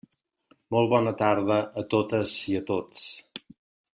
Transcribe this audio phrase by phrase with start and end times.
[0.75, 3.07] Molt bona tarda a totes i a tots.